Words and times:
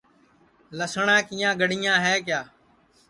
لسٹؔا 0.77 1.17
کیاں 1.27 1.53
گڑیاں 1.59 1.97
ہے 2.05 2.13
کیا 2.25 2.41